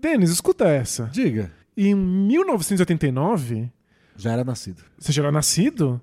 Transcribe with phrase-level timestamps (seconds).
[0.00, 1.04] Denis, escuta essa.
[1.12, 1.50] Diga.
[1.76, 3.70] Em 1989,
[4.16, 4.82] Já era nascido.
[4.98, 6.00] você já era nascido,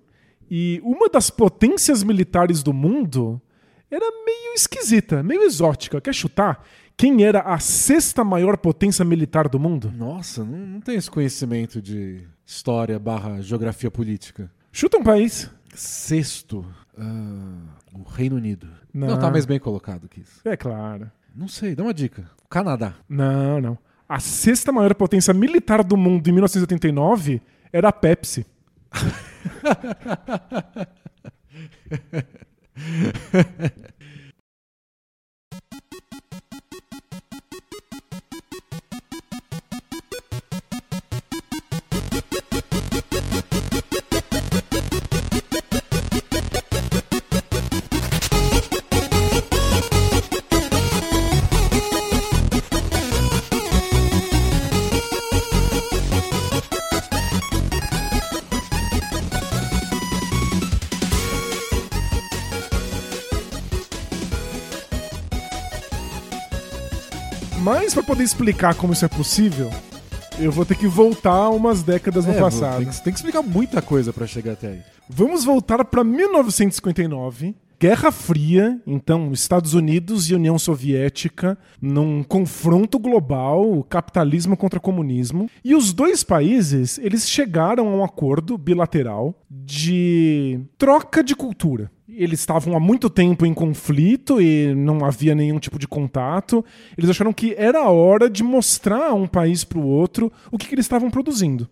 [0.49, 3.41] e uma das potências militares do mundo
[3.89, 5.99] era meio esquisita, meio exótica.
[6.01, 6.63] Quer chutar?
[6.97, 9.91] Quem era a sexta maior potência militar do mundo?
[9.95, 14.49] Nossa, não, não tem esse conhecimento de história barra geografia política.
[14.71, 15.49] Chuta um país.
[15.73, 16.65] Sexto,
[16.97, 17.57] ah,
[17.93, 18.67] o Reino Unido.
[18.93, 19.09] Não.
[19.09, 19.19] Não.
[19.19, 20.39] tá mais bem colocado que isso.
[20.45, 21.11] É claro.
[21.35, 22.29] Não sei, dá uma dica.
[22.49, 22.95] Canadá.
[23.09, 23.77] Não, não.
[24.07, 27.41] A sexta maior potência militar do mundo em 1989
[27.73, 28.45] era a Pepsi.
[67.65, 69.71] Mas para poder explicar como isso é possível,
[70.37, 72.77] eu vou ter que voltar umas décadas no É, passado.
[72.77, 74.79] Tem que, tem que explicar muita coisa pra chegar até aí.
[75.09, 77.55] Vamos voltar para 1959.
[77.79, 85.73] Guerra Fria, então Estados Unidos e União Soviética num confronto global, capitalismo contra comunismo, e
[85.73, 91.91] os dois países, eles chegaram a um acordo bilateral de troca de cultura.
[92.17, 96.63] Eles estavam há muito tempo em conflito e não havia nenhum tipo de contato.
[96.97, 100.57] Eles acharam que era a hora de mostrar a um país para o outro o
[100.57, 101.67] que, que eles estavam produzindo.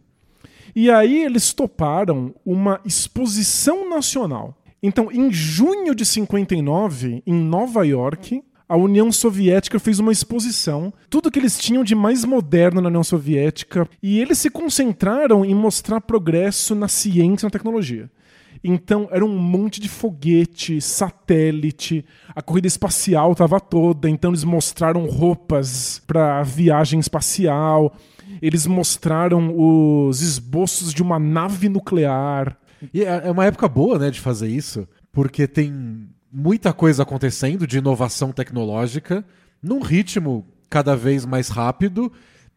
[0.76, 4.58] E aí eles toparam uma exposição nacional.
[4.82, 11.30] Então, em junho de 59, em Nova York, a União Soviética fez uma exposição, tudo
[11.30, 16.02] que eles tinham de mais moderno na União Soviética, e eles se concentraram em mostrar
[16.02, 18.10] progresso na ciência e na tecnologia.
[18.64, 25.06] Então, era um monte de foguete, satélite, a corrida espacial estava toda, então eles mostraram
[25.06, 27.94] roupas para viagem espacial,
[28.42, 32.58] eles mostraram os esboços de uma nave nuclear.
[32.94, 37.68] E é é uma época boa, né, de fazer isso, porque tem muita coisa acontecendo
[37.68, 39.26] de inovação tecnológica
[39.62, 42.12] num ritmo cada vez mais rápido,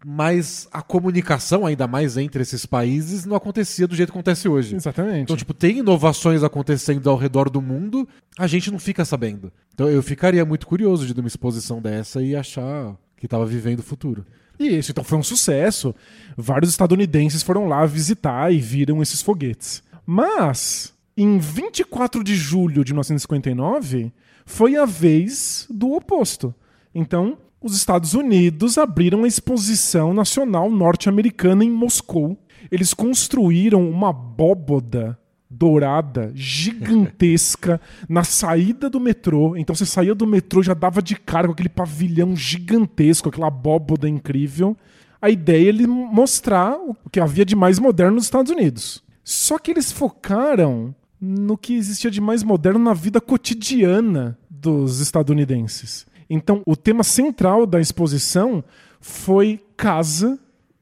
[0.09, 4.77] mas a comunicação, ainda mais entre esses países, não acontecia do jeito que acontece hoje.
[4.77, 5.23] Exatamente.
[5.23, 8.09] Então, tipo, tem inovações acontecendo ao redor do mundo,
[8.39, 9.53] a gente não fica sabendo.
[9.75, 13.81] Então, eu ficaria muito curioso de ir numa exposição dessa e achar que tava vivendo
[13.81, 14.25] o futuro.
[14.61, 15.93] E isso então foi um sucesso.
[16.37, 19.83] Vários estadunidenses foram lá visitar e viram esses foguetes.
[20.07, 24.13] Mas, em 24 de julho de 1959,
[24.45, 26.55] foi a vez do oposto.
[26.95, 32.39] Então, os Estados Unidos abriram a Exposição Nacional Norte-Americana em Moscou.
[32.71, 35.19] Eles construíram uma abóboda
[35.51, 39.57] dourada gigantesca na saída do metrô.
[39.57, 44.09] Então você saía do metrô já dava de cara com aquele pavilhão gigantesco, aquela abóboda
[44.09, 44.77] incrível.
[45.21, 49.03] A ideia é ele mostrar o que havia de mais moderno nos Estados Unidos.
[49.25, 56.07] Só que eles focaram no que existia de mais moderno na vida cotidiana dos estadunidenses.
[56.29, 58.63] Então, o tema central da exposição
[59.01, 60.39] foi casa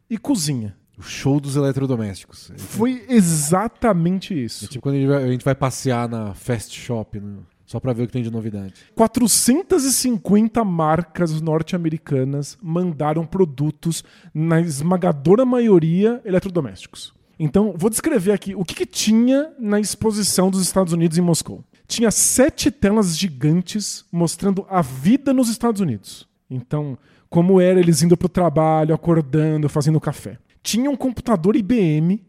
[0.09, 0.77] e cozinha.
[0.97, 2.53] O show dos eletrodomésticos.
[2.57, 4.69] Foi exatamente É isso.
[4.69, 7.39] tipo quando a gente vai, a gente vai passear na Fast Shop, né?
[7.67, 8.75] só pra ver o que tem de novidade.
[8.95, 17.13] 450 marcas norte-americanas mandaram produtos, na esmagadora maioria, eletrodomésticos.
[17.39, 21.65] Então, vou descrever aqui o que, que tinha na exposição dos Estados Unidos em Moscou.
[21.95, 26.29] Tinha sete telas gigantes mostrando a vida nos Estados Unidos.
[26.51, 26.99] Então,
[27.31, 30.37] como era eles indo para o trabalho, acordando, fazendo café.
[30.61, 32.21] Tinha um computador IBM,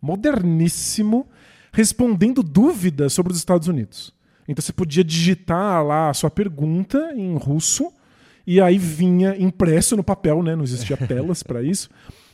[0.00, 1.28] moderníssimo,
[1.72, 4.12] respondendo dúvidas sobre os Estados Unidos.
[4.48, 7.92] Então você podia digitar lá a sua pergunta em russo
[8.44, 10.56] e aí vinha impresso no papel, né?
[10.56, 11.88] Não existia telas para isso.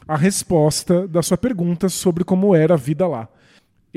[0.06, 3.28] A resposta da sua pergunta sobre como era a vida lá.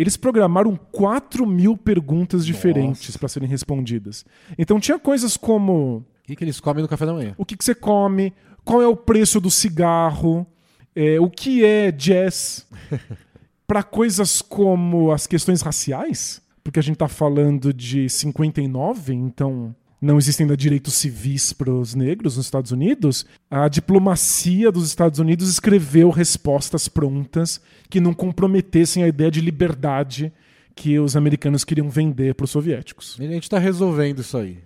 [0.02, 4.26] Eles programaram 4 mil perguntas diferentes para serem respondidas.
[4.58, 7.36] Então tinha coisas como O que, que eles comem no café da manhã?
[7.38, 8.34] o que, que você come,
[8.66, 10.48] qual é o preço do cigarro,
[10.96, 12.68] é, o que é jazz,
[13.68, 20.18] para coisas como as questões raciais, porque a gente está falando de 59, então não
[20.18, 25.48] existem ainda direitos civis para os negros nos Estados Unidos, a diplomacia dos Estados Unidos
[25.48, 30.34] escreveu respostas prontas que não comprometessem a ideia de liberdade
[30.74, 33.18] que os americanos queriam vender para os soviéticos.
[33.20, 34.58] A gente tá resolvendo isso aí.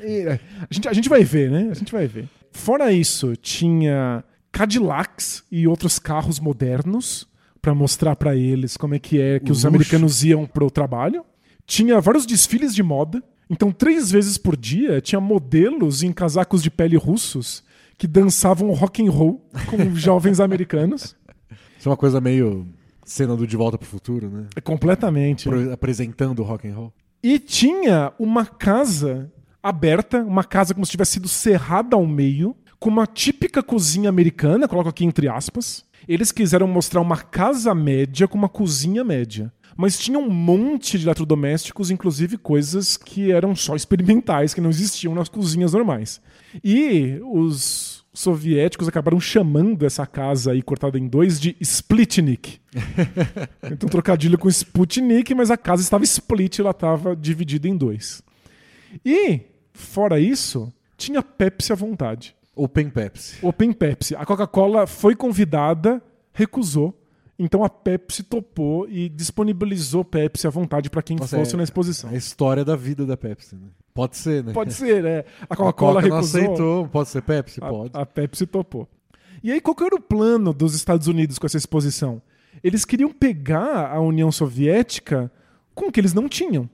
[0.00, 1.68] E, é, a, gente, a gente vai ver, né?
[1.70, 2.28] A gente vai ver.
[2.52, 4.22] Fora isso, tinha
[4.52, 7.26] Cadillacs e outros carros modernos
[7.62, 9.68] para mostrar para eles como é que é que O os luxo.
[9.68, 11.24] americanos iam pro trabalho.
[11.66, 13.22] Tinha vários desfiles de moda.
[13.50, 17.64] Então, três vezes por dia, tinha modelos em casacos de pele russos
[17.98, 21.16] que dançavam rock and roll com jovens americanos.
[21.78, 22.66] Isso é uma coisa meio
[23.04, 24.46] cena do De Volta pro Futuro, né?
[24.62, 25.48] Completamente.
[25.48, 26.92] Pro- apresentando o rock and roll.
[27.22, 29.30] E tinha uma casa
[29.62, 34.66] aberta, uma casa como se tivesse sido cerrada ao meio, com uma típica cozinha americana,
[34.68, 35.84] coloco aqui entre aspas.
[36.08, 39.52] Eles quiseram mostrar uma casa média com uma cozinha média.
[39.80, 45.14] Mas tinha um monte de eletrodomésticos, inclusive coisas que eram só experimentais, que não existiam
[45.14, 46.20] nas cozinhas normais.
[46.62, 52.60] E os soviéticos acabaram chamando essa casa aí cortada em dois de Splitnik.
[53.72, 58.22] Então, trocadilho com Sputnik, mas a casa estava split, ela estava dividida em dois.
[59.04, 59.40] E,
[59.72, 62.34] fora isso, tinha Pepsi à vontade.
[62.54, 63.38] Open Pepsi.
[63.40, 64.14] Open Pepsi.
[64.14, 66.02] A Coca-Cola foi convidada,
[66.34, 66.99] recusou.
[67.42, 71.64] Então a Pepsi topou e disponibilizou Pepsi à vontade para quem Nossa, fosse é- na
[71.64, 72.10] exposição.
[72.10, 73.68] A história da vida da Pepsi, né?
[73.94, 74.52] Pode ser, né?
[74.52, 75.24] Pode ser, né?
[75.48, 76.42] A Coca-Cola Coca não recusou.
[76.42, 76.88] aceitou.
[76.88, 77.58] Pode ser Pepsi?
[77.62, 77.90] A, Pode.
[77.94, 78.86] a Pepsi topou.
[79.42, 82.20] E aí, qual que era o plano dos Estados Unidos com essa exposição?
[82.62, 85.32] Eles queriam pegar a União Soviética
[85.74, 86.68] com o que eles não tinham.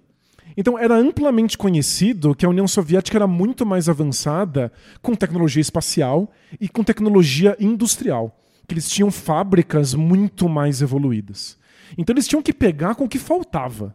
[0.57, 6.29] Então, era amplamente conhecido que a União Soviética era muito mais avançada com tecnologia espacial
[6.61, 8.37] e com tecnologia industrial.
[8.67, 11.59] Que eles tinham fábricas muito mais evoluídas.
[11.97, 13.95] Então, eles tinham que pegar com o que faltava.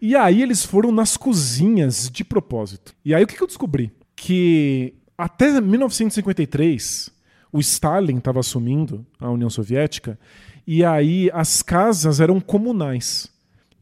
[0.00, 2.94] E aí eles foram nas cozinhas de propósito.
[3.04, 3.90] E aí o que eu descobri?
[4.14, 7.10] Que até 1953
[7.52, 10.18] o Stalin estava assumindo a União Soviética
[10.66, 13.30] e aí as casas eram comunais.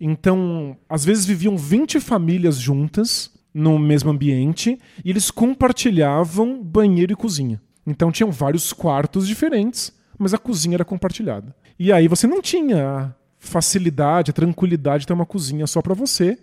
[0.00, 7.17] Então, às vezes viviam 20 famílias juntas no mesmo ambiente e eles compartilhavam banheiro e
[7.17, 7.61] cozinha.
[7.87, 11.54] Então tinham vários quartos diferentes, mas a cozinha era compartilhada.
[11.78, 15.94] E aí você não tinha a facilidade, a tranquilidade de ter uma cozinha só para
[15.94, 16.38] você.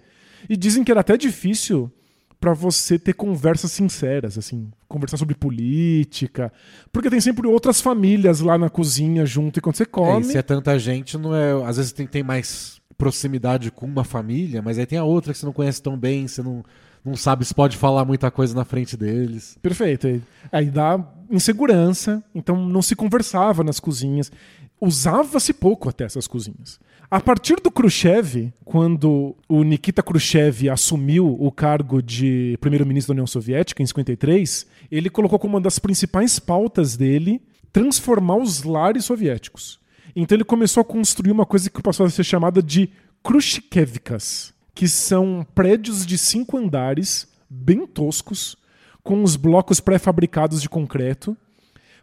[0.49, 1.91] E dizem que era até difícil
[2.39, 6.51] para você ter conversas sinceras, assim, conversar sobre política,
[6.91, 10.21] porque tem sempre outras famílias lá na cozinha junto enquanto você É, come.
[10.21, 11.53] e se é tanta gente, não é.
[11.65, 15.39] Às vezes tem, tem mais proximidade com uma família, mas aí tem a outra que
[15.39, 16.63] você não conhece tão bem, você não,
[17.05, 19.57] não sabe se pode falar muita coisa na frente deles.
[19.61, 20.21] Perfeito.
[20.51, 24.31] Aí- dá insegurança, então não se conversava nas cozinhas.
[24.79, 26.79] Usava-se pouco até essas cozinhas.
[27.09, 33.27] A partir do Khrushchev, quando o Nikita Khrushchev assumiu o cargo de primeiro-ministro da União
[33.27, 37.41] Soviética em 53, ele colocou como uma das principais pautas dele
[37.71, 39.79] transformar os lares soviéticos.
[40.15, 42.89] Então ele começou a construir uma coisa que passou a ser chamada de
[43.23, 48.57] Khrushchevkas, que são prédios de cinco andares, bem toscos,
[49.03, 51.37] com os blocos pré-fabricados de concreto,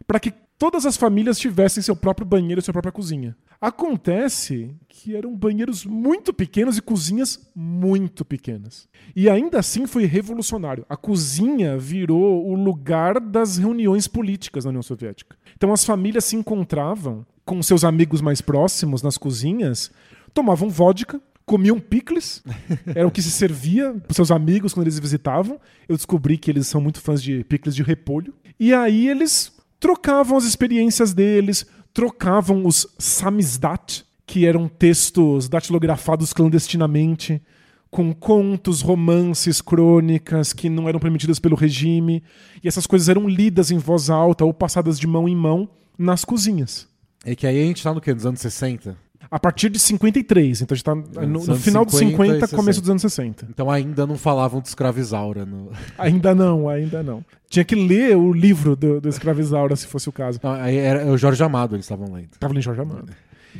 [0.07, 3.35] para que todas as famílias tivessem seu próprio banheiro e sua própria cozinha.
[3.59, 8.87] Acontece que eram banheiros muito pequenos e cozinhas muito pequenas.
[9.15, 10.85] E ainda assim foi revolucionário.
[10.89, 15.35] A cozinha virou o lugar das reuniões políticas na União Soviética.
[15.55, 19.91] Então as famílias se encontravam com seus amigos mais próximos nas cozinhas,
[20.33, 22.43] tomavam vodka, comiam picles,
[22.95, 25.59] era o que se servia para seus amigos quando eles visitavam.
[25.87, 28.33] Eu descobri que eles são muito fãs de picles de repolho.
[28.59, 37.41] E aí eles trocavam as experiências deles, trocavam os samizdat, que eram textos datilografados clandestinamente,
[37.89, 42.23] com contos, romances, crônicas que não eram permitidas pelo regime.
[42.63, 46.23] E essas coisas eram lidas em voz alta ou passadas de mão em mão nas
[46.23, 46.87] cozinhas.
[47.25, 48.13] É que aí a gente tá no quê?
[48.13, 48.97] Nos anos 60?
[49.29, 52.13] A partir de 53, então a gente tá no, Nos no anos final dos 50
[52.13, 52.55] e 50, 60.
[52.55, 53.47] começo dos anos 60.
[53.49, 55.45] Então ainda não falavam de escravizaura.
[55.45, 55.71] No...
[55.97, 57.23] Ainda não, ainda não.
[57.49, 60.39] Tinha que ler o livro do, do Escravizaura, se fosse o caso.
[60.41, 62.29] Não, aí era o Jorge Amado, eles estavam lendo.
[62.39, 63.11] Tava em Jorge Amado.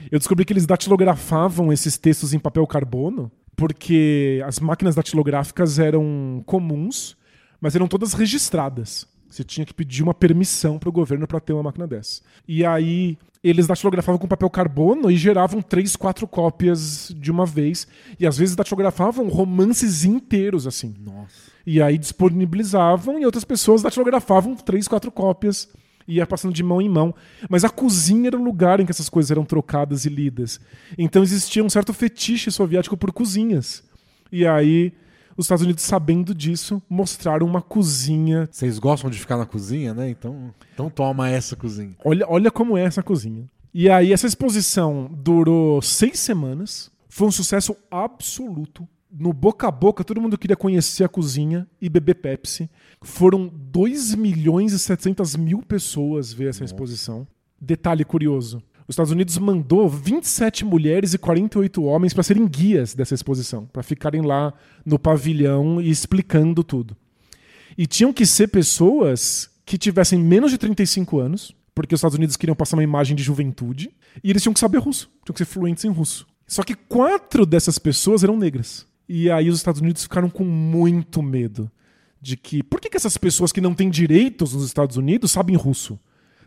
[0.10, 6.42] Eu descobri que eles datilografavam esses textos em papel carbono, porque as máquinas datilográficas eram
[6.46, 7.18] comuns,
[7.60, 9.06] mas eram todas registradas.
[9.32, 12.22] Você tinha que pedir uma permissão para o governo para ter uma máquina dessa.
[12.46, 17.88] E aí eles datilografavam com papel carbono e geravam três, quatro cópias de uma vez.
[18.20, 20.94] E às vezes datilografavam romances inteiros, assim.
[21.00, 21.50] Nossa.
[21.66, 25.70] E aí disponibilizavam e outras pessoas datilografavam três, quatro cópias
[26.08, 27.16] e ia passando de mão em mão.
[27.50, 30.60] Mas a cozinha era o lugar em que essas coisas eram trocadas e lidas.
[30.98, 33.82] Então existia um certo fetiche soviético por cozinhas.
[34.30, 34.94] E aí
[35.38, 38.48] os Estados Unidos, sabendo disso, mostraram uma cozinha.
[38.52, 40.10] Vocês gostam de ficar na cozinha, né?
[40.10, 41.96] Então, então toma essa cozinha.
[42.04, 43.50] Olha, olha como é essa cozinha.
[43.74, 46.92] E aí essa exposição durou seis semanas.
[47.08, 48.88] Foi um sucesso absoluto.
[49.12, 52.70] no boca a boca, todo mundo queria conhecer a cozinha e beber Pepsi.
[53.02, 57.28] Foram 2 milhões e 700 mil pessoas ver essa exposição.
[57.60, 58.62] Detalhe curioso:
[58.92, 63.82] os Estados Unidos mandou 27 mulheres e 48 homens para serem guias dessa exposição, para
[63.82, 64.54] ficarem lá
[64.86, 66.98] no pavilhão e explicando tudo.
[67.78, 72.36] E tinham que ser pessoas que tivessem menos de 35 anos, porque os Estados Unidos
[72.36, 75.46] queriam passar uma imagem de juventude, e eles tinham que saber russo, tinham que ser
[75.46, 76.28] fluentes em russo.
[76.46, 78.86] Só que quatro dessas pessoas eram negras.
[79.08, 81.72] E aí os Estados Unidos ficaram com muito medo
[82.22, 82.62] de que.
[82.62, 85.98] Por que, que essas pessoas que não têm direitos nos Estados Unidos sabem russo?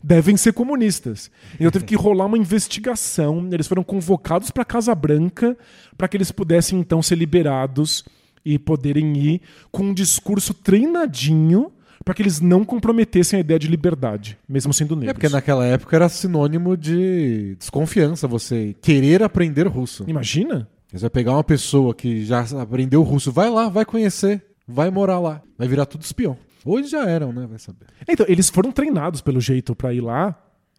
[0.07, 1.31] Devem ser comunistas.
[1.55, 3.49] Então teve que rolar uma investigação.
[3.51, 5.57] Eles foram convocados para a Casa Branca
[5.97, 8.05] para que eles pudessem então ser liberados
[8.45, 9.41] e poderem ir
[9.73, 11.73] com um discurso treinadinho
[12.05, 15.11] para que eles não comprometessem a ideia de liberdade, mesmo sendo negros.
[15.11, 20.05] É porque naquela época era sinônimo de desconfiança você querer aprender russo.
[20.07, 20.69] Imagina?
[20.93, 25.19] Você vai pegar uma pessoa que já aprendeu russo, vai lá, vai conhecer, vai morar
[25.19, 26.37] lá, vai virar tudo espião.
[26.65, 27.47] Hoje já eram, né?
[27.47, 27.87] Vai saber.
[28.09, 30.39] Então, eles foram treinados pelo jeito para ir lá,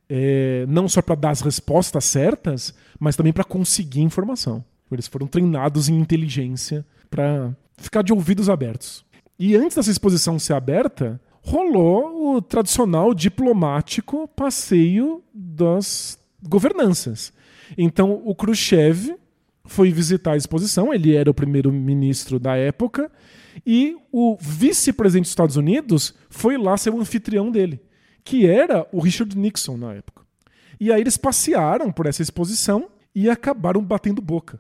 [0.10, 4.63] é, não só para dar as respostas certas, mas também para conseguir informação.
[4.92, 9.06] Eles foram treinados em inteligência para ficar de ouvidos abertos.
[9.38, 17.34] E antes dessa exposição ser aberta, rolou o tradicional diplomático passeio das governanças.
[17.77, 19.15] Então, o Khrushchev
[19.65, 23.12] foi visitar a exposição, ele era o primeiro-ministro da época,
[23.66, 27.82] e o vice-presidente dos Estados Unidos foi lá ser o anfitrião dele,
[28.24, 30.24] que era o Richard Nixon na época.
[30.80, 34.60] E aí eles passearam por essa exposição e acabaram batendo boca.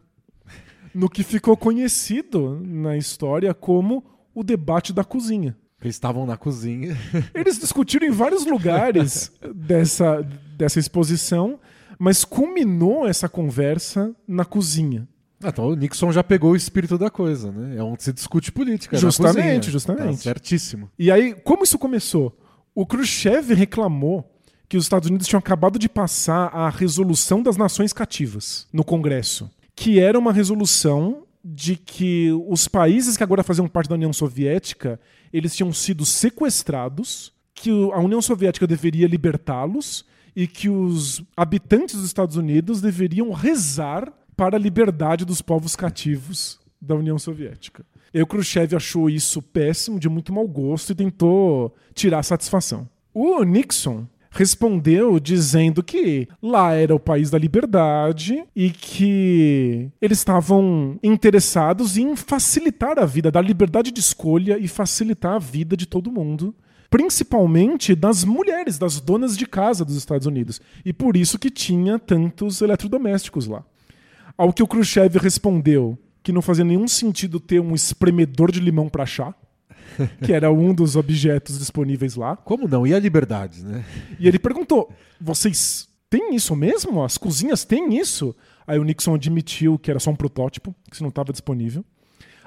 [0.93, 5.57] No que ficou conhecido na história como o debate da cozinha.
[5.81, 6.97] Eles estavam na cozinha.
[7.35, 10.21] Eles discutiram em vários lugares dessa,
[10.57, 11.59] dessa exposição
[11.97, 15.07] mas culminou essa conversa na cozinha.
[15.43, 17.77] Ah, então o Nixon já pegou o espírito da coisa, né?
[17.77, 18.97] É onde se discute política.
[18.97, 20.17] Justamente, justamente.
[20.17, 20.89] Tá certíssimo.
[20.97, 22.37] E aí, como isso começou?
[22.73, 24.29] O Khrushchev reclamou
[24.67, 29.49] que os Estados Unidos tinham acabado de passar a resolução das nações cativas no Congresso,
[29.75, 34.99] que era uma resolução de que os países que agora faziam parte da União Soviética,
[35.31, 42.05] eles tinham sido sequestrados, que a União Soviética deveria libertá-los e que os habitantes dos
[42.05, 47.85] Estados Unidos deveriam rezar para a liberdade dos povos cativos da União Soviética.
[48.13, 52.87] E o Khrushchev achou isso péssimo, de muito mau gosto, e tentou tirar satisfação.
[53.13, 60.99] O Nixon respondeu dizendo que lá era o país da liberdade e que eles estavam
[61.01, 66.11] interessados em facilitar a vida, dar liberdade de escolha e facilitar a vida de todo
[66.11, 66.53] mundo
[66.89, 70.61] principalmente das mulheres, das donas de casa dos Estados Unidos.
[70.85, 73.65] E por isso que tinha tantos eletrodomésticos lá.
[74.37, 78.89] Ao que o Khrushchev respondeu que não fazia nenhum sentido ter um espremedor de limão
[78.89, 79.33] para chá,
[80.23, 82.35] que era um dos objetos disponíveis lá.
[82.35, 82.85] Como não?
[82.85, 83.85] E a liberdade, né?
[84.19, 87.03] E ele perguntou: vocês têm isso mesmo?
[87.03, 88.35] As cozinhas têm isso?
[88.67, 91.85] Aí o Nixon admitiu que era só um protótipo, que isso não estava disponível.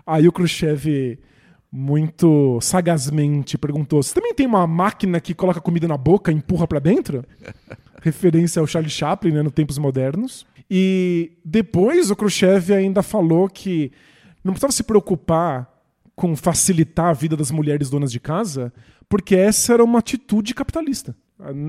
[0.05, 1.19] Aí o Khrushchev
[1.71, 6.67] muito sagazmente perguntou: Você também tem uma máquina que coloca comida na boca e empurra
[6.67, 7.25] para dentro?
[8.03, 10.47] Referência ao Charlie Chaplin, né, no Tempos Modernos.
[10.71, 13.91] E depois o Khrushchev ainda falou que
[14.45, 15.69] não precisava se preocupar
[16.15, 18.73] com facilitar a vida das mulheres donas de casa,
[19.09, 21.17] porque essa era uma atitude capitalista.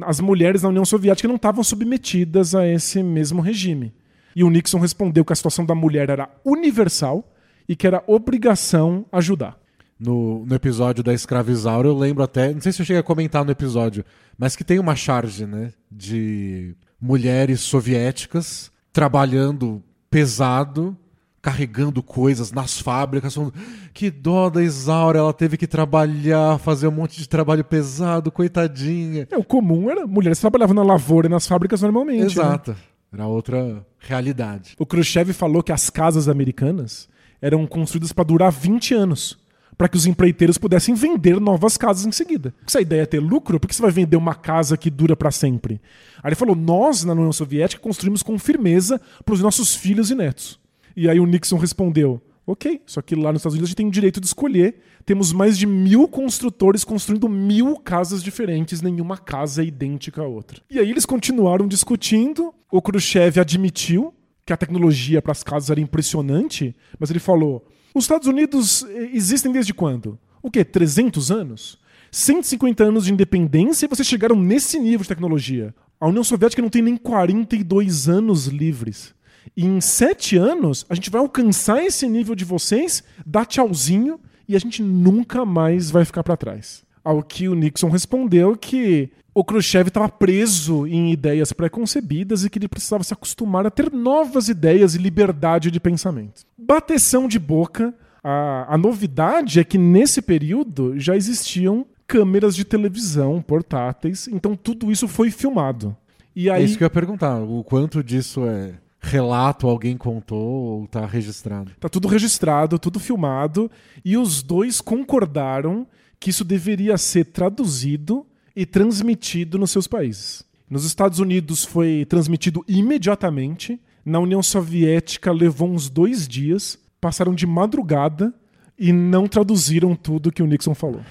[0.06, 3.94] As mulheres na União Soviética não estavam submetidas a esse mesmo regime.
[4.36, 7.32] E o Nixon respondeu que a situação da mulher era universal
[7.68, 9.60] e que era obrigação ajudar
[10.00, 13.44] no, no episódio da Escravizaura, eu lembro até, não sei se eu cheguei a comentar
[13.44, 14.06] no episódio,
[14.38, 20.98] mas que tem uma charge, né, de mulheres soviéticas trabalhando pesado,
[21.42, 23.54] carregando coisas nas fábricas, falando,
[23.94, 29.28] que dó da Isaura, ela teve que trabalhar, fazer um monte de trabalho pesado, coitadinha.
[29.32, 32.20] É, o comum era mulheres trabalhavam na lavoura e nas fábricas normalmente.
[32.20, 32.26] Né?
[32.26, 32.72] Exato.
[32.72, 32.78] Né?
[33.14, 34.76] Era outra realidade.
[34.78, 37.10] O Khrushchev falou que as casas americanas
[37.42, 39.38] eram construídas para durar 20 anos
[39.80, 42.54] para que os empreiteiros pudessem vender novas casas em seguida.
[42.68, 45.16] Se a ideia é ter lucro, por que você vai vender uma casa que dura
[45.16, 45.80] para sempre?
[46.22, 50.16] Aí ele falou: nós, na União Soviética, construímos com firmeza para os nossos filhos e
[50.16, 50.60] netos.
[50.98, 53.88] E aí o Nixon respondeu: ok, só que lá nos Estados Unidos a gente tem
[53.88, 54.82] o direito de escolher.
[55.06, 60.62] Temos mais de mil construtores construindo mil casas diferentes, nenhuma casa é idêntica à outra.
[60.70, 62.54] E aí eles continuaram discutindo.
[62.70, 64.14] O Khrushchev admitiu
[64.46, 69.10] que a tecnologia para as casas era impressionante, mas ele falou: os Estados Unidos eh,
[69.14, 70.18] existem desde quando?
[70.42, 70.64] O quê?
[70.64, 71.80] 300 anos?
[72.12, 75.74] 150 anos de independência e vocês chegaram nesse nível de tecnologia.
[76.00, 79.14] A União Soviética não tem nem 42 anos livres.
[79.56, 84.56] E em sete anos, a gente vai alcançar esse nível de vocês, dar tchauzinho e
[84.56, 86.84] a gente nunca mais vai ficar para trás.
[87.04, 92.60] Ao que o Nixon respondeu que o Khrushchev estava preso em ideias pré-concebidas e que
[92.60, 96.42] ele precisava se acostumar a ter novas ideias e liberdade de pensamento.
[96.58, 97.94] Bateção de boca.
[98.24, 104.92] A, a novidade é que nesse período já existiam câmeras de televisão portáteis, então tudo
[104.92, 105.96] isso foi filmado.
[106.36, 106.64] E aí...
[106.64, 110.48] É isso que eu ia perguntar, o quanto disso é relato, alguém contou
[110.82, 111.72] ou tá registrado?
[111.80, 113.72] Tá tudo registrado, tudo filmado,
[114.04, 115.88] e os dois concordaram
[116.20, 120.44] que isso deveria ser traduzido e transmitido nos seus países.
[120.70, 127.48] Nos Estados Unidos foi transmitido imediatamente, na União Soviética levou uns dois dias, passaram de
[127.48, 128.34] madrugada
[128.78, 131.02] e não traduziram tudo que o Nixon falou.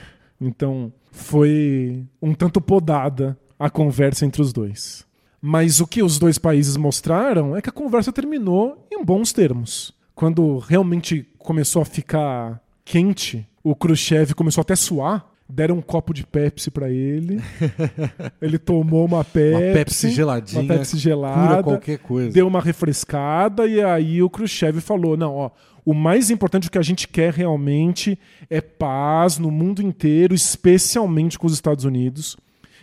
[0.41, 5.07] Então foi um tanto podada a conversa entre os dois.
[5.41, 9.93] Mas o que os dois países mostraram é que a conversa terminou em bons termos.
[10.15, 15.26] Quando realmente começou a ficar quente, o Khrushchev começou até a suar.
[15.47, 17.38] Deram um copo de Pepsi para ele.
[18.40, 19.64] ele tomou uma Pepsi.
[19.64, 20.62] Uma Pepsi geladinha.
[20.62, 21.62] Uma Pepsi gelada.
[21.62, 22.30] qualquer coisa.
[22.30, 25.50] Deu uma refrescada e aí o Khrushchev falou: não, ó,
[25.85, 28.18] o mais importante o que a gente quer realmente
[28.50, 32.37] é paz no mundo inteiro, especialmente com os Estados Unidos.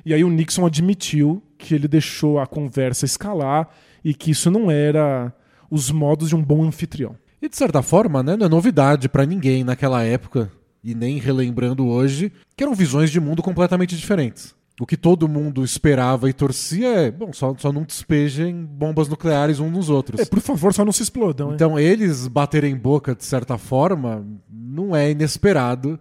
[0.03, 3.69] E aí o Nixon admitiu que ele deixou a conversa escalar
[4.03, 5.33] e que isso não era
[5.69, 7.15] os modos de um bom anfitrião.
[7.46, 10.52] E de certa forma, né, não é novidade para ninguém naquela época,
[10.84, 14.56] e nem relembrando hoje, que eram visões de mundo completamente diferentes.
[14.82, 19.60] O que todo mundo esperava e torcia é, bom, só, só não despejem bombas nucleares
[19.60, 20.20] uns nos outros.
[20.22, 21.54] É, por favor, só não se explodam.
[21.54, 26.00] Então, eles baterem boca, de certa forma, não é inesperado.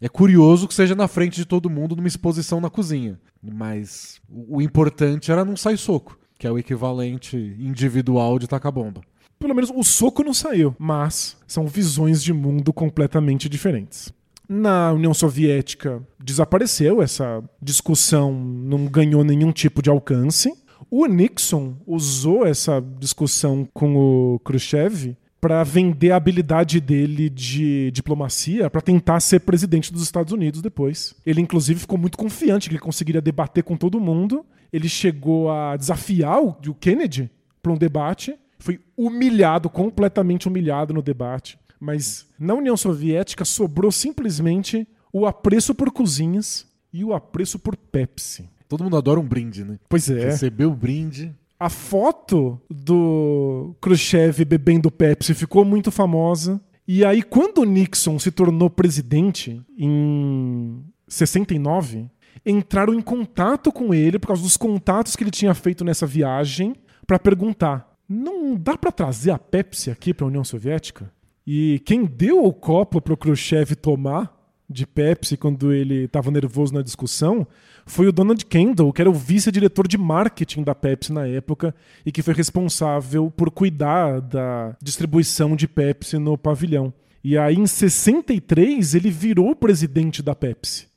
[0.00, 3.20] É curioso que seja na frente de todo mundo numa exposição na cozinha.
[3.42, 8.72] Mas o, o importante era não sair soco, que é o equivalente individual de tacar
[8.72, 9.02] bomba.
[9.38, 14.12] Pelo menos o soco não saiu, mas são visões de mundo completamente diferentes.
[14.48, 20.52] Na União Soviética desapareceu essa discussão, não ganhou nenhum tipo de alcance.
[20.90, 28.70] O Nixon usou essa discussão com o Khrushchev para vender a habilidade dele de diplomacia
[28.70, 31.14] para tentar ser presidente dos Estados Unidos depois.
[31.24, 34.46] Ele inclusive ficou muito confiante que ele conseguiria debater com todo mundo.
[34.72, 37.30] Ele chegou a desafiar o Kennedy
[37.62, 41.58] para um debate, foi humilhado, completamente humilhado no debate.
[41.78, 48.48] Mas na União Soviética sobrou simplesmente o apreço por cozinhas e o apreço por Pepsi.
[48.68, 49.78] Todo mundo adora um brinde, né?
[49.88, 50.26] Pois é.
[50.26, 56.60] Recebeu o brinde a foto do Khrushchev bebendo Pepsi ficou muito famosa.
[56.86, 62.08] E aí, quando Nixon se tornou presidente em 69,
[62.44, 66.76] entraram em contato com ele por causa dos contatos que ele tinha feito nessa viagem
[67.06, 71.10] para perguntar: não dá para trazer a Pepsi aqui para a União Soviética?
[71.46, 74.34] E quem deu o copo para o Khrushchev tomar
[74.68, 77.46] de Pepsi quando ele estava nervoso na discussão
[77.86, 81.72] foi o Donald Kendall, que era o vice-diretor de marketing da Pepsi na época
[82.04, 86.92] e que foi responsável por cuidar da distribuição de Pepsi no pavilhão.
[87.22, 90.88] E aí, em 63, ele virou presidente da Pepsi.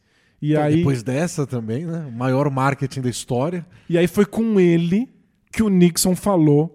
[0.41, 0.77] E então, aí...
[0.77, 2.05] Depois dessa também, né?
[2.07, 3.65] O maior marketing da história.
[3.87, 5.09] E aí foi com ele
[5.51, 6.73] que o Nixon falou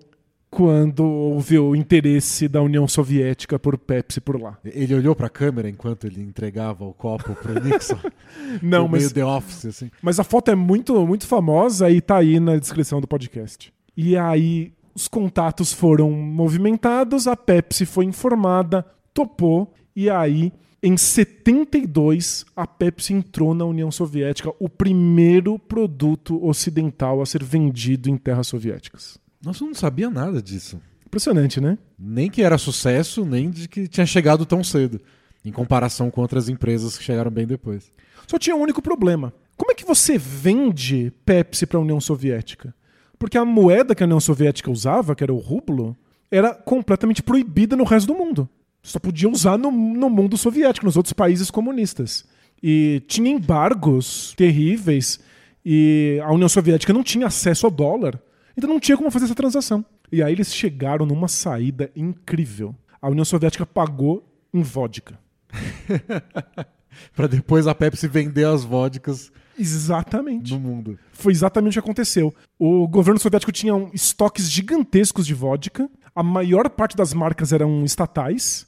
[0.54, 4.56] quando houve o interesse da União Soviética por Pepsi por lá.
[4.64, 7.98] Ele olhou para a câmera enquanto ele entregava o copo para Nixon?
[8.62, 9.90] Não, mas The Office assim.
[10.00, 13.72] Mas a foto é muito muito famosa e tá aí na descrição do podcast.
[13.96, 22.46] E aí os contatos foram movimentados, a Pepsi foi informada, topou e aí em 72
[22.54, 28.46] a Pepsi entrou na União Soviética, o primeiro produto ocidental a ser vendido em terras
[28.46, 29.18] soviéticas.
[29.44, 30.80] Nossa, eu não sabia nada disso.
[31.06, 31.78] Impressionante, né?
[31.98, 35.00] Nem que era sucesso, nem de que tinha chegado tão cedo,
[35.44, 37.92] em comparação com outras empresas que chegaram bem depois.
[38.26, 39.32] Só tinha um único problema.
[39.56, 42.74] Como é que você vende Pepsi para a União Soviética?
[43.18, 45.96] Porque a moeda que a União Soviética usava, que era o rublo,
[46.30, 48.48] era completamente proibida no resto do mundo.
[48.82, 52.24] Só podia usar no, no mundo soviético, nos outros países comunistas.
[52.62, 55.20] E tinha embargos terríveis
[55.64, 58.20] e a União Soviética não tinha acesso ao dólar.
[58.56, 59.84] Então não tinha como fazer essa transação.
[60.10, 62.74] E aí eles chegaram numa saída incrível.
[63.00, 65.18] A União Soviética pagou em vodka.
[67.14, 70.52] para depois a Pepsi vender as vodkas Exatamente.
[70.52, 70.98] No mundo.
[71.12, 72.34] Foi exatamente o que aconteceu.
[72.58, 75.88] O governo soviético tinha estoques gigantescos de vodka.
[76.14, 78.66] A maior parte das marcas eram estatais.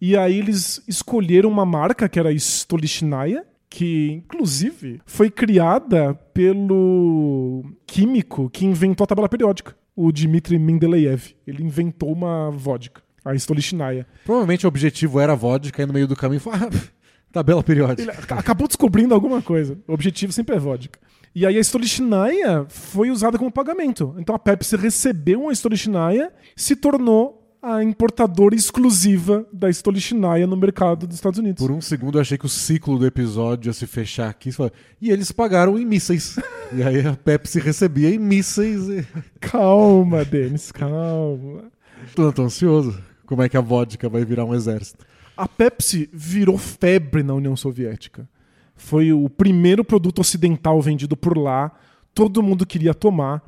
[0.00, 8.48] E aí eles escolheram uma marca que era Stolichnaya, que inclusive foi criada pelo químico
[8.50, 9.76] que inventou a tabela periódica.
[9.94, 11.34] o Dmitry Mendeleev.
[11.44, 14.06] Ele inventou uma vodka, a Stolichnaya.
[14.24, 16.70] Provavelmente o objetivo era a vodka e no meio do caminho falou, ah,
[17.32, 18.02] tabela periódica.
[18.02, 19.76] Ele acabou descobrindo alguma coisa.
[19.88, 21.00] O objetivo sempre é vodka.
[21.34, 24.14] E aí a Stolichnaya foi usada como pagamento.
[24.18, 31.06] Então a Pepsi recebeu uma Stolichnaya, se tornou a importadora exclusiva da Stolichnaya no mercado
[31.06, 31.64] dos Estados Unidos.
[31.64, 34.50] Por um segundo eu achei que o ciclo do episódio ia se fechar aqui.
[35.00, 36.38] E eles pagaram em mísseis.
[36.72, 38.88] e aí a Pepsi recebia em mísseis.
[38.88, 39.06] E...
[39.40, 41.64] Calma, Denis, calma.
[42.14, 42.98] Tô, tô ansioso.
[43.26, 45.04] Como é que a vodka vai virar um exército?
[45.36, 48.28] A Pepsi virou febre na União Soviética.
[48.74, 51.72] Foi o primeiro produto ocidental vendido por lá.
[52.14, 53.42] Todo mundo queria tomar.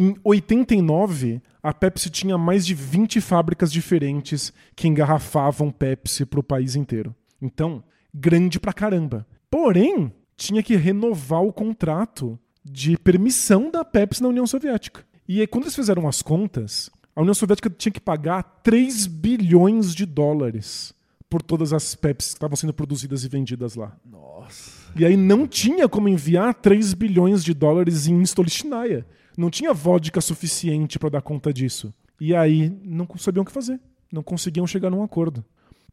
[0.00, 6.42] Em 89, a Pepsi tinha mais de 20 fábricas diferentes que engarrafavam Pepsi para o
[6.44, 7.12] país inteiro.
[7.42, 7.82] Então,
[8.14, 9.26] grande pra caramba.
[9.50, 15.04] Porém, tinha que renovar o contrato de permissão da Pepsi na União Soviética.
[15.26, 19.96] E aí, quando eles fizeram as contas, a União Soviética tinha que pagar 3 bilhões
[19.96, 20.94] de dólares
[21.28, 23.96] por todas as Pepsi que estavam sendo produzidas e vendidas lá.
[24.08, 24.92] Nossa.
[24.96, 29.04] E aí não tinha como enviar 3 bilhões de dólares em Stolichnaya.
[29.38, 31.94] Não tinha vodka suficiente para dar conta disso.
[32.20, 33.80] E aí não sabiam o que fazer.
[34.12, 35.44] Não conseguiam chegar num acordo.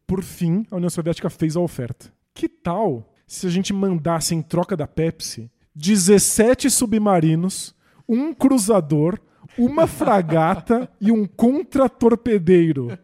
[0.08, 2.12] Por fim, a União Soviética fez a oferta.
[2.34, 7.76] Que tal se a gente mandasse em troca da Pepsi 17 submarinos,
[8.10, 9.20] um cruzador,
[9.56, 12.94] uma fragata e um contratorpedeiro?
[12.94, 12.98] O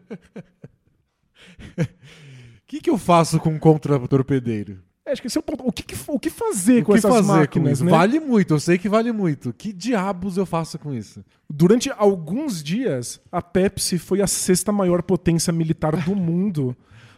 [2.66, 4.82] que, que eu faço com um contratorpedeiro?
[5.04, 5.66] É, acho que esse é o ponto.
[5.66, 7.78] O que, o que fazer o com que essas fazer máquinas?
[7.80, 7.90] Com né?
[7.90, 9.52] Vale muito, eu sei que vale muito.
[9.52, 11.24] Que diabos eu faço com isso?
[11.50, 16.76] Durante alguns dias, a Pepsi foi a sexta maior potência militar do mundo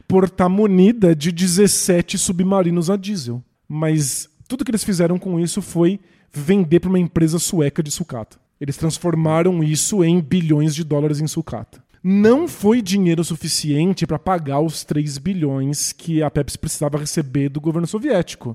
[0.08, 3.42] por estar munida de 17 submarinos a diesel.
[3.68, 6.00] Mas tudo que eles fizeram com isso foi
[6.32, 8.38] vender para uma empresa sueca de sucata.
[8.60, 14.60] Eles transformaram isso em bilhões de dólares em sucata não foi dinheiro suficiente para pagar
[14.60, 18.54] os 3 bilhões que a Pepsi precisava receber do governo soviético.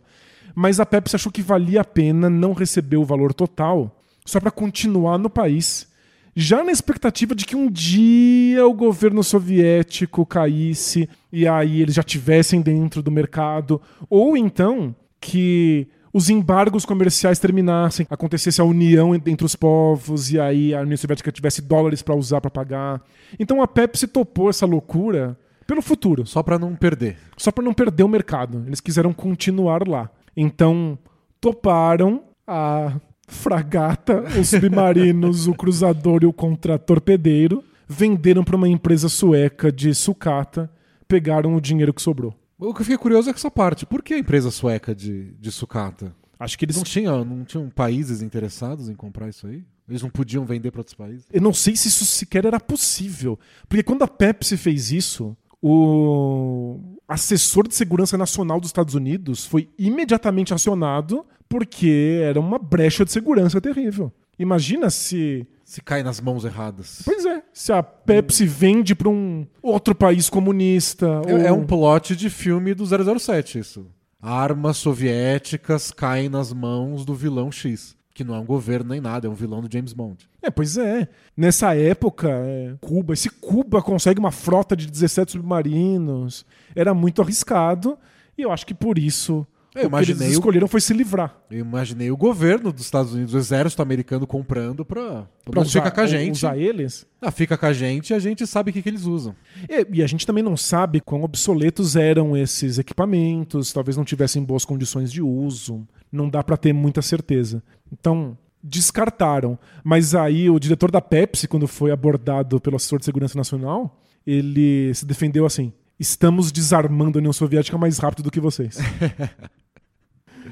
[0.54, 4.52] Mas a Pepsi achou que valia a pena não receber o valor total só para
[4.52, 5.88] continuar no país,
[6.36, 12.04] já na expectativa de que um dia o governo soviético caísse e aí eles já
[12.04, 19.46] tivessem dentro do mercado, ou então que os embargos comerciais terminassem, acontecesse a união entre
[19.46, 23.02] os povos e aí a União Soviética tivesse dólares para usar para pagar.
[23.40, 26.26] Então a Pepsi topou essa loucura pelo futuro.
[26.26, 27.18] Só para não perder.
[27.38, 28.64] Só para não perder o mercado.
[28.66, 30.10] Eles quiseram continuar lá.
[30.36, 30.98] Então
[31.40, 39.72] toparam a fragata, os submarinos, o cruzador e o contratorpedeiro, venderam para uma empresa sueca
[39.72, 40.70] de sucata,
[41.08, 42.34] pegaram o dinheiro que sobrou.
[42.60, 43.86] O que eu fiquei curioso é com essa parte.
[43.86, 46.14] Por que a empresa sueca de, de sucata?
[46.38, 46.76] Acho que eles.
[46.76, 49.64] Não, tinha, não tinham países interessados em comprar isso aí?
[49.88, 51.26] Eles não podiam vender para outros países?
[51.32, 53.40] Eu não sei se isso sequer era possível.
[53.68, 59.70] Porque quando a Pepsi fez isso, o assessor de segurança nacional dos Estados Unidos foi
[59.78, 64.12] imediatamente acionado porque era uma brecha de segurança terrível.
[64.38, 67.04] Imagina se se cai nas mãos erradas.
[67.06, 67.44] Pois é.
[67.54, 71.06] Se a Pepsi vende para um outro país comunista.
[71.28, 71.40] É, ou...
[71.42, 73.86] é um plot de filme do 007, isso.
[74.20, 77.96] Armas soviéticas caem nas mãos do vilão X.
[78.16, 80.28] Que não é um governo nem nada, é um vilão do James Bond.
[80.42, 81.08] É, pois é.
[81.38, 87.96] Nessa época, é, Cuba, se Cuba consegue uma frota de 17 submarinos, era muito arriscado.
[88.36, 91.36] E eu acho que por isso eu o que eles escolheram foi se livrar.
[91.50, 95.28] Eu imaginei o governo dos Estados Unidos, o exército americano comprando pra.
[95.46, 96.36] pra usar, fica com a gente.
[96.36, 97.06] Usar eles?
[97.22, 99.36] Ah, fica com a gente e a gente sabe o que, que eles usam.
[99.70, 104.44] E, e, a gente também não sabe quão obsoletos eram esses equipamentos, talvez não tivessem
[104.44, 105.88] boas condições de uso.
[106.12, 107.62] Não dá para ter muita certeza.
[107.92, 109.58] Então, descartaram.
[109.84, 114.92] Mas aí o diretor da Pepsi, quando foi abordado pelo assessor de segurança nacional, ele
[114.94, 118.78] se defendeu assim: estamos desarmando a União Soviética mais rápido do que vocês.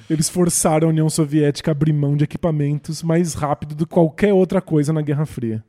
[0.09, 4.33] Eles forçaram a União Soviética a abrir mão de equipamentos mais rápido do que qualquer
[4.33, 5.63] outra coisa na Guerra Fria.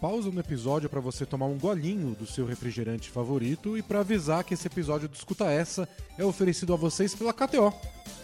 [0.00, 4.44] Pausa no episódio para você tomar um golinho do seu refrigerante favorito e para avisar
[4.44, 7.74] que esse episódio do Escuta Essa é oferecido a vocês pela KTO.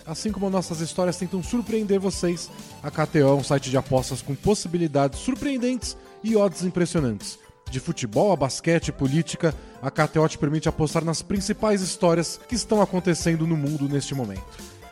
[0.06, 2.50] Assim como nossas histórias tentam surpreender vocês,
[2.82, 7.38] a KTO é um site de apostas com possibilidades surpreendentes e odds impressionantes.
[7.70, 12.54] De futebol a basquete e política, a KTO te permite apostar nas principais histórias que
[12.54, 14.44] estão acontecendo no mundo neste momento.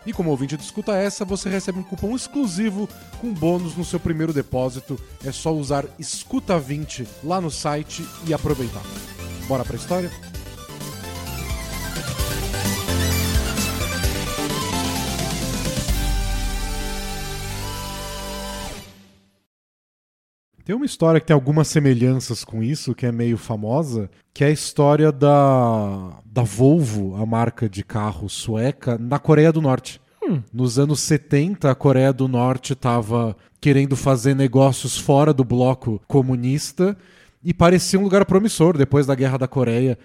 [0.04, 2.88] E como ouvinte do Escuta Essa, você recebe um cupom exclusivo
[3.20, 4.98] com bônus no seu primeiro depósito.
[5.24, 8.82] É só usar Escuta20 lá no site e aproveitar.
[9.46, 10.10] Bora pra história?
[20.64, 24.46] Tem uma história que tem algumas semelhanças com isso, que é meio famosa, que é
[24.46, 30.00] a história da, da Volvo, a marca de carro sueca, na Coreia do Norte.
[30.22, 30.40] Hum.
[30.52, 36.96] Nos anos 70, a Coreia do Norte estava querendo fazer negócios fora do bloco comunista
[37.42, 38.78] e parecia um lugar promissor.
[38.78, 39.98] Depois da Guerra da Coreia,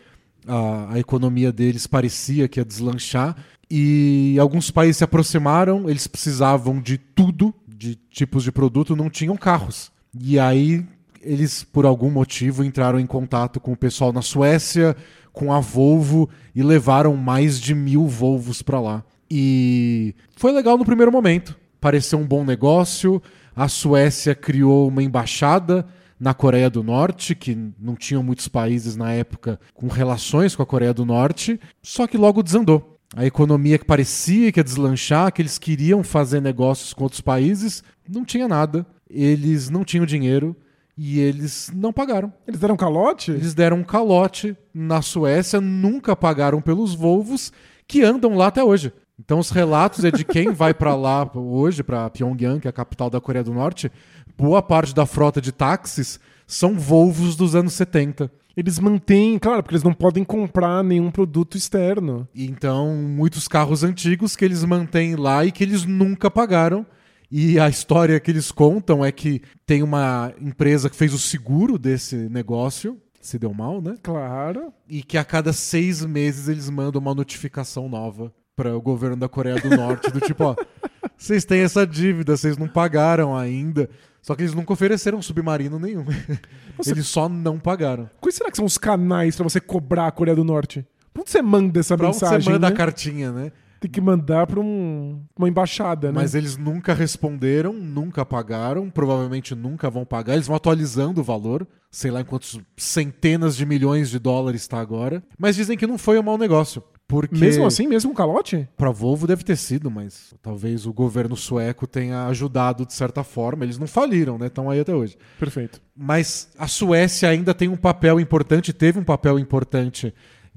[0.47, 3.35] a, a economia deles parecia que ia deslanchar
[3.69, 9.37] e alguns países se aproximaram, eles precisavam de tudo, de tipos de produto, não tinham
[9.37, 9.91] carros.
[10.21, 10.85] E aí
[11.21, 14.95] eles, por algum motivo, entraram em contato com o pessoal na Suécia,
[15.33, 19.03] com a Volvo, e levaram mais de mil Volvos para lá.
[19.29, 21.57] E foi legal no primeiro momento.
[21.81, 23.21] Pareceu um bom negócio.
[23.55, 25.85] A Suécia criou uma embaixada
[26.19, 30.65] na Coreia do Norte, que não tinham muitos países na época com relações com a
[30.65, 32.97] Coreia do Norte, só que logo desandou.
[33.15, 37.83] A economia que parecia que ia deslanchar, que eles queriam fazer negócios com outros países,
[38.09, 40.55] não tinha nada eles não tinham dinheiro
[40.97, 42.33] e eles não pagaram.
[42.47, 43.31] Eles deram calote?
[43.31, 47.51] Eles deram um calote na Suécia, nunca pagaram pelos Volvos
[47.87, 48.91] que andam lá até hoje.
[49.19, 52.73] Então os relatos é de quem vai para lá hoje, para Pyongyang, que é a
[52.73, 53.91] capital da Coreia do Norte,
[54.37, 58.31] boa parte da frota de táxis são Volvos dos anos 70.
[58.55, 62.27] Eles mantêm, claro, porque eles não podem comprar nenhum produto externo.
[62.33, 66.85] Então, muitos carros antigos que eles mantêm lá e que eles nunca pagaram
[67.29, 71.77] e a história que eles contam é que tem uma empresa que fez o seguro
[71.77, 73.95] desse negócio, se deu mal, né?
[74.01, 74.73] Claro.
[74.87, 79.27] E que a cada seis meses eles mandam uma notificação nova para o governo da
[79.27, 80.55] Coreia do Norte, do tipo, ó,
[81.17, 83.89] vocês têm essa dívida, vocês não pagaram ainda.
[84.21, 86.05] Só que eles nunca ofereceram submarino nenhum.
[86.77, 88.09] Nossa, eles só não pagaram.
[88.19, 90.85] Quais será que são os canais para você cobrar a Coreia do Norte?
[91.13, 92.35] Por onde você manda essa pra mensagem?
[92.35, 92.73] Onde você manda né?
[92.73, 93.51] a cartinha, né?
[93.79, 96.13] Tem que mandar para um, uma embaixada, né?
[96.15, 100.33] Mas eles nunca responderam, nunca pagaram, provavelmente nunca vão pagar.
[100.33, 104.79] Eles vão atualizando o valor, sei lá em quantos centenas de milhões de dólares está
[104.79, 105.23] agora.
[105.37, 106.83] Mas dizem que não foi um mau negócio.
[107.07, 108.67] Porque mesmo assim, mesmo um calote?
[108.75, 113.63] Para Volvo deve ter sido, mas talvez o governo sueco tenha ajudado de certa forma.
[113.63, 114.47] Eles não faliram, né?
[114.47, 115.17] Estão aí até hoje.
[115.39, 115.81] Perfeito.
[115.95, 120.13] Mas a Suécia ainda tem um papel importante, teve um papel importante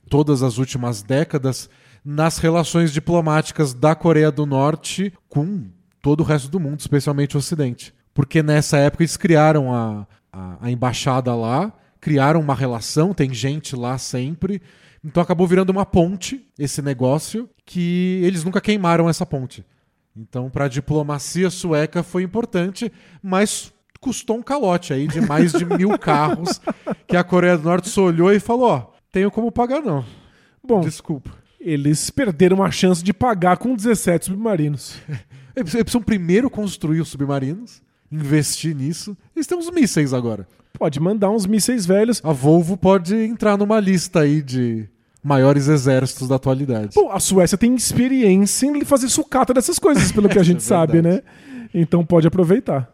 [0.09, 1.71] todas as últimas décadas
[2.05, 5.67] nas relações diplomáticas da Coreia do Norte com
[6.03, 7.95] todo o resto do mundo, especialmente o Ocidente.
[8.15, 13.77] Porque nessa época eles criaram a, a, a embaixada lá, criaram uma relação, tem gente
[13.77, 14.61] lá sempre.
[15.05, 19.65] Então acabou virando uma ponte esse negócio que eles nunca queimaram essa ponte.
[20.17, 25.65] Então, para a diplomacia sueca foi importante, mas custou um calote aí de mais de
[25.65, 26.61] mil carros
[27.07, 30.05] que a Coreia do Norte só olhou e falou: ó, tenho como pagar não.
[30.63, 34.97] Bom, desculpa eles perderam a chance de pagar com 17 submarinos.
[35.55, 39.17] Eles precisam primeiro construir os submarinos, investir nisso.
[39.35, 40.47] Eles têm uns mísseis agora.
[40.73, 42.23] Pode mandar uns mísseis velhos.
[42.25, 44.89] A Volvo pode entrar numa lista aí de
[45.23, 46.95] maiores exércitos da atualidade.
[46.95, 50.61] Bom, a Suécia tem experiência em fazer sucata dessas coisas, pelo que a gente é
[50.61, 51.21] sabe, né?
[51.75, 52.91] Então pode aproveitar.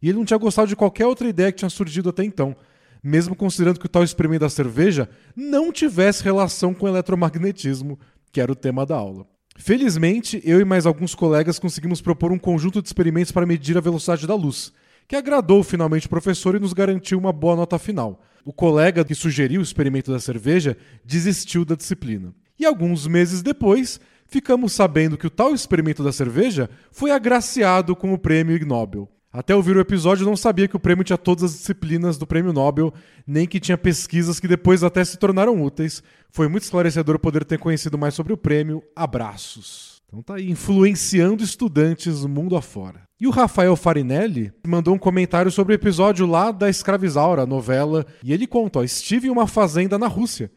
[0.00, 2.56] E ele não tinha gostado de qualquer outra ideia que tinha surgido até então,
[3.02, 7.98] mesmo considerando que o tal experimento da cerveja não tivesse relação com eletromagnetismo,
[8.32, 9.26] que era o tema da aula.
[9.56, 13.80] Felizmente, eu e mais alguns colegas conseguimos propor um conjunto de experimentos para medir a
[13.80, 14.72] velocidade da luz,
[15.08, 18.22] que agradou finalmente o professor e nos garantiu uma boa nota final.
[18.44, 22.32] O colega que sugeriu o experimento da cerveja desistiu da disciplina.
[22.58, 28.12] E alguns meses depois, ficamos sabendo que o tal experimento da cerveja foi agraciado com
[28.12, 29.10] o prêmio Ig Nobel.
[29.30, 32.52] Até ouvir o episódio, não sabia que o prêmio tinha todas as disciplinas do prêmio
[32.52, 32.92] Nobel,
[33.26, 36.02] nem que tinha pesquisas que depois até se tornaram úteis.
[36.30, 38.82] Foi muito esclarecedor poder ter conhecido mais sobre o prêmio.
[38.96, 39.98] Abraços.
[40.06, 43.02] Então tá aí, influenciando estudantes mundo afora.
[43.20, 48.06] E o Rafael Farinelli mandou um comentário sobre o episódio lá da Escravizaura, a novela,
[48.24, 50.50] e ele conta: ó, estive em uma fazenda na Rússia.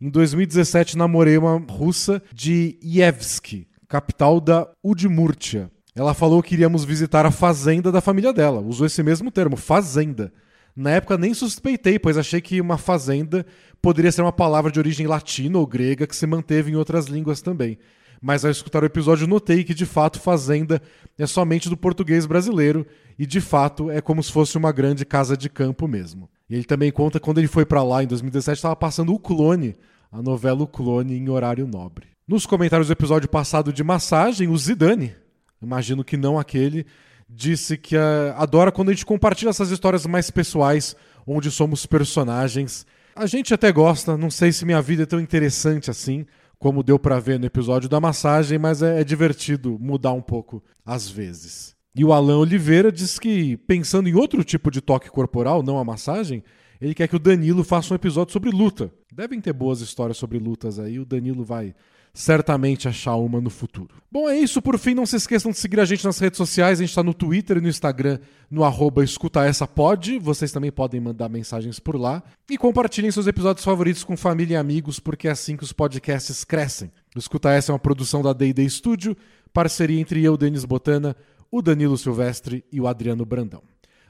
[0.00, 5.70] Em 2017 namorei uma russa de Yevsk, capital da Udmurtia.
[5.96, 8.60] Ela falou que iríamos visitar a fazenda da família dela.
[8.60, 10.30] Usou esse mesmo termo, fazenda.
[10.76, 13.46] Na época nem suspeitei, pois achei que uma fazenda
[13.80, 17.40] poderia ser uma palavra de origem latina ou grega que se manteve em outras línguas
[17.40, 17.78] também.
[18.20, 20.82] Mas ao escutar o episódio notei que de fato fazenda
[21.18, 22.86] é somente do português brasileiro
[23.18, 26.28] e de fato é como se fosse uma grande casa de campo mesmo.
[26.50, 29.18] E ele também conta que quando ele foi para lá em 2017 estava passando o
[29.18, 29.74] Clone,
[30.12, 32.08] a novela O Clone em horário nobre.
[32.28, 35.14] Nos comentários do episódio passado de massagem, o Zidane,
[35.62, 36.86] imagino que não aquele,
[37.28, 42.86] disse que uh, adora quando a gente compartilha essas histórias mais pessoais, onde somos personagens.
[43.14, 46.26] A gente até gosta, não sei se minha vida é tão interessante assim,
[46.58, 50.62] como deu para ver no episódio da massagem, mas é, é divertido mudar um pouco
[50.84, 51.74] às vezes.
[51.94, 55.84] E o Alan Oliveira diz que, pensando em outro tipo de toque corporal, não a
[55.84, 56.44] massagem,
[56.78, 58.92] ele quer que o Danilo faça um episódio sobre luta.
[59.10, 61.74] Devem ter boas histórias sobre lutas aí, o Danilo vai
[62.16, 63.90] certamente achar uma no futuro.
[64.10, 64.62] Bom, é isso.
[64.62, 66.78] Por fim, não se esqueçam de seguir a gente nas redes sociais.
[66.78, 68.18] A gente está no Twitter e no Instagram,
[68.50, 70.18] no arroba escutaessapod.
[70.18, 72.22] Vocês também podem mandar mensagens por lá.
[72.50, 76.42] E compartilhem seus episódios favoritos com família e amigos, porque é assim que os podcasts
[76.42, 76.90] crescem.
[77.14, 79.14] O Escuta Essa é uma produção da D&D Studio,
[79.52, 81.14] parceria entre eu, Denis Botana,
[81.50, 83.62] o Danilo Silvestre e o Adriano Brandão.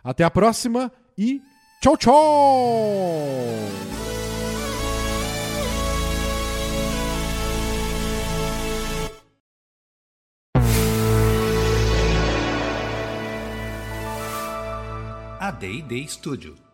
[0.04, 1.42] Até a próxima e
[1.80, 2.14] tchau, tchau!
[15.46, 16.65] A D&D Studio.